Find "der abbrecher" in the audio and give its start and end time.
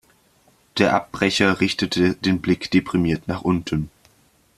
0.79-1.59